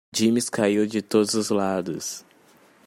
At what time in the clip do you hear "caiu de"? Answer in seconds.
0.49-0.99